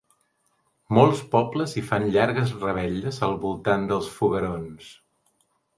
Molts 0.97 1.21
pobles 1.35 1.75
hi 1.77 1.83
fan 1.91 2.07
llargues 2.17 2.57
revetlles 2.65 3.23
al 3.29 3.39
voltant 3.47 3.87
dels 3.95 4.13
foguerons. 4.19 4.95